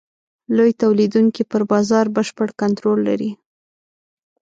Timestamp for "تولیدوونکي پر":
0.81-1.61